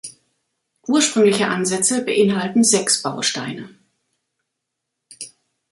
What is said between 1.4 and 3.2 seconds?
Ansätze beinhalten sechs